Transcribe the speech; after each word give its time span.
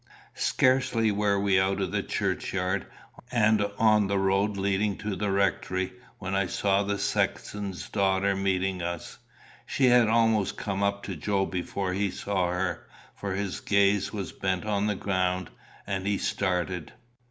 Scarcely 0.39 1.11
were 1.11 1.39
we 1.39 1.59
out 1.59 1.79
of 1.79 1.91
the 1.91 2.01
churchyard, 2.01 2.87
and 3.31 3.61
on 3.77 4.07
the 4.07 4.17
road 4.17 4.57
leading 4.57 4.97
to 4.97 5.15
the 5.15 5.29
rectory, 5.29 5.93
when 6.17 6.33
I 6.33 6.47
saw 6.47 6.81
the 6.81 6.97
sexton's 6.97 7.87
daughter 7.87 8.35
meeting 8.35 8.81
us. 8.81 9.19
She 9.67 9.85
had 9.89 10.07
almost 10.07 10.57
come 10.57 10.81
up 10.81 11.03
to 11.03 11.15
Joe 11.15 11.45
before 11.45 11.93
he 11.93 12.09
saw 12.09 12.49
her, 12.49 12.87
for 13.15 13.35
his 13.35 13.59
gaze 13.59 14.11
was 14.11 14.31
bent 14.31 14.65
on 14.65 14.87
the 14.87 14.95
ground, 14.95 15.51
and 15.85 16.07
he 16.07 16.17
started. 16.17 16.93